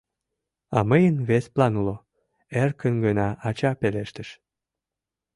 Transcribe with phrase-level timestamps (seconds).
[0.77, 1.95] —А мыйын вес план уло,—
[2.61, 4.29] эркын гына ача пелештыш.